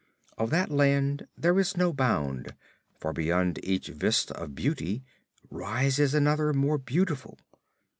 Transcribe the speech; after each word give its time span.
Of 0.35 0.49
that 0.49 0.71
land 0.71 1.27
there 1.37 1.59
is 1.59 1.77
no 1.77 1.93
bound, 1.93 2.55
for 2.99 3.13
beyond 3.13 3.59
each 3.63 3.89
vista 3.89 4.33
of 4.35 4.55
beauty 4.55 5.03
rises 5.51 6.15
another 6.15 6.53
more 6.53 6.79
beautiful. 6.79 7.37